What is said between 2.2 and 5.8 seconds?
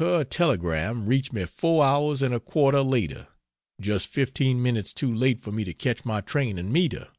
and a quarter later just 15 minutes too late for me to